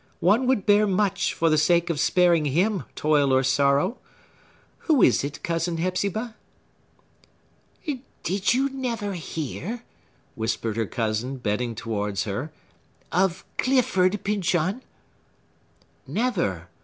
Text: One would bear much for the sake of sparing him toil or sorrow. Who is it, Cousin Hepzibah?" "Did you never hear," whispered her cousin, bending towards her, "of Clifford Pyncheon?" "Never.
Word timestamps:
One 0.19 0.47
would 0.47 0.65
bear 0.65 0.87
much 0.87 1.31
for 1.31 1.47
the 1.51 1.59
sake 1.59 1.91
of 1.91 1.99
sparing 1.99 2.45
him 2.45 2.85
toil 2.95 3.31
or 3.31 3.43
sorrow. 3.43 3.99
Who 4.89 5.03
is 5.03 5.23
it, 5.23 5.43
Cousin 5.43 5.77
Hepzibah?" 5.77 6.33
"Did 8.23 8.51
you 8.55 8.69
never 8.69 9.13
hear," 9.13 9.83
whispered 10.33 10.75
her 10.75 10.87
cousin, 10.87 11.37
bending 11.37 11.75
towards 11.75 12.23
her, 12.23 12.51
"of 13.11 13.45
Clifford 13.59 14.23
Pyncheon?" 14.23 14.81
"Never. 16.07 16.67